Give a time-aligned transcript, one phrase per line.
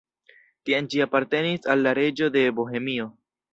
[0.69, 3.09] Tiam ĝi apartenis al la reĝo de Bohemio.